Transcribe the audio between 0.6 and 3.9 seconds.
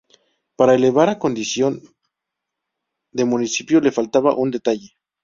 elevar a condición de municipio,